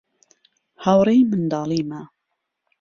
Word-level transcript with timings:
هاوڕێی 0.83 1.21
منداڵیمە. 1.31 2.01